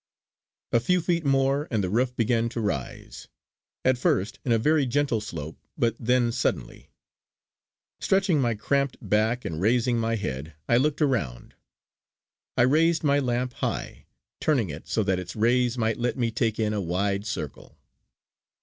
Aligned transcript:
A 0.71 0.79
few 0.79 0.99
feet 0.99 1.23
more 1.25 1.67
and 1.69 1.83
the 1.83 1.89
roof 1.91 2.15
began 2.15 2.49
to 2.49 2.59
rise; 2.59 3.27
at 3.85 3.99
first 3.99 4.39
in 4.43 4.51
a 4.51 4.57
very 4.57 4.87
gentle 4.87 5.21
slope, 5.21 5.59
but 5.77 5.95
then 5.99 6.31
suddenly. 6.31 6.89
Stretching 7.99 8.41
my 8.41 8.55
cramped 8.55 8.97
back 8.99 9.45
and 9.45 9.61
raising 9.61 9.99
my 9.99 10.15
head, 10.15 10.55
I 10.67 10.77
looked 10.77 11.03
around. 11.03 11.53
I 12.57 12.63
raised 12.63 13.03
my 13.03 13.19
lamp 13.19 13.53
high, 13.53 14.07
turning 14.39 14.71
it 14.71 14.87
so 14.87 15.03
that 15.03 15.19
its 15.19 15.35
rays 15.35 15.77
might 15.77 15.97
let 15.99 16.17
me 16.17 16.31
take 16.31 16.57
in 16.57 16.73
a 16.73 16.81
wide 16.81 17.27
circle. 17.27 17.77